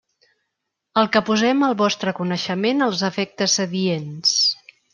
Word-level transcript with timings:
El 1.01 1.09
que 1.15 1.21
posem 1.27 1.61
al 1.67 1.75
vostre 1.83 2.13
coneixement 2.21 2.87
als 2.87 3.05
efectes 3.11 3.59
adients. 3.69 4.37